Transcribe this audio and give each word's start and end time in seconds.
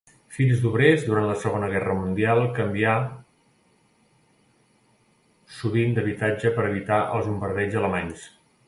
Fill 0.35 0.51
d'obrers, 0.61 1.03
durant 1.09 1.27
la 1.31 1.35
Segona 1.43 1.69
Guerra 1.73 1.97
Mundial 1.99 2.41
canvià 2.57 2.95
sovint 5.61 5.97
d'habitatge, 6.01 6.55
per 6.59 6.69
evitar 6.73 7.03
els 7.19 7.31
bombardeigs 7.35 7.81
alemanys. 7.85 8.31